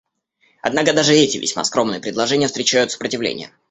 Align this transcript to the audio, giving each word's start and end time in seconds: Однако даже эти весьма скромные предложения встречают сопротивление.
Однако 0.63 0.93
даже 0.93 1.13
эти 1.13 1.37
весьма 1.37 1.63
скромные 1.63 1.99
предложения 2.01 2.47
встречают 2.47 2.89
сопротивление. 2.91 3.51